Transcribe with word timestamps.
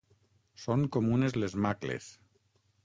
Són 0.61 0.87
comunes 0.97 1.37
les 1.43 1.57
macles. 1.67 2.11